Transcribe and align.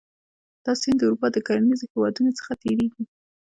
دا 0.65 0.73
سیند 0.81 0.97
د 0.99 1.01
اروپا 1.07 1.27
د 1.33 1.37
کرنیزو 1.47 1.85
هېوادونو 1.93 2.31
څخه 2.39 2.51
تیریږي. 2.63 3.03